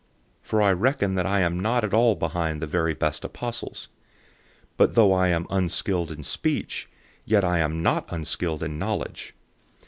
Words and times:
011:005 0.41 0.47
For 0.47 0.61
I 0.63 0.71
reckon 0.73 1.13
that 1.13 1.27
I 1.27 1.41
am 1.41 1.59
not 1.59 1.83
at 1.83 1.93
all 1.93 2.15
behind 2.15 2.59
the 2.59 2.65
very 2.65 2.95
best 2.95 3.23
apostles. 3.23 3.87
011:006 4.71 4.71
But 4.77 4.95
though 4.95 5.13
I 5.13 5.27
am 5.27 5.45
unskilled 5.51 6.09
in 6.09 6.23
speech, 6.23 6.89
yet 7.23 7.43
I 7.43 7.59
am 7.59 7.83
not 7.83 8.11
unskilled 8.11 8.63
in 8.63 8.79
knowledge. 8.79 9.35